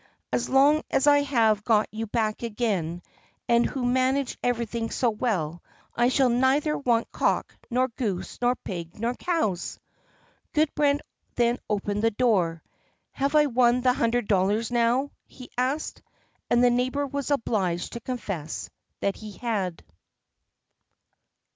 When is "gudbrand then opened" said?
10.53-12.01